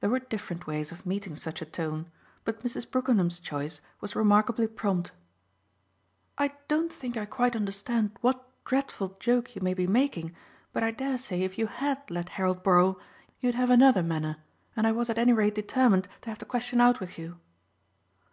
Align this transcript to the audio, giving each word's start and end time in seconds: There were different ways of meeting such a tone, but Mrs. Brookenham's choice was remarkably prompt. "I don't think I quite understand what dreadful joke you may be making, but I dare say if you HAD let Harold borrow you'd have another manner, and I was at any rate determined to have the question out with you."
There 0.00 0.10
were 0.10 0.18
different 0.18 0.66
ways 0.66 0.90
of 0.90 1.06
meeting 1.06 1.36
such 1.36 1.62
a 1.62 1.64
tone, 1.64 2.10
but 2.44 2.64
Mrs. 2.64 2.90
Brookenham's 2.90 3.38
choice 3.38 3.80
was 4.00 4.16
remarkably 4.16 4.66
prompt. 4.66 5.12
"I 6.36 6.54
don't 6.66 6.92
think 6.92 7.16
I 7.16 7.26
quite 7.26 7.54
understand 7.54 8.18
what 8.22 8.44
dreadful 8.64 9.16
joke 9.20 9.54
you 9.54 9.62
may 9.62 9.72
be 9.72 9.86
making, 9.86 10.34
but 10.72 10.82
I 10.82 10.90
dare 10.90 11.16
say 11.16 11.42
if 11.42 11.58
you 11.58 11.68
HAD 11.68 12.10
let 12.10 12.30
Harold 12.30 12.64
borrow 12.64 12.98
you'd 13.38 13.54
have 13.54 13.70
another 13.70 14.02
manner, 14.02 14.38
and 14.74 14.84
I 14.84 14.90
was 14.90 15.08
at 15.10 15.16
any 15.16 15.32
rate 15.32 15.54
determined 15.54 16.08
to 16.22 16.30
have 16.30 16.40
the 16.40 16.44
question 16.44 16.80
out 16.80 16.98
with 16.98 17.16
you." 17.16 17.38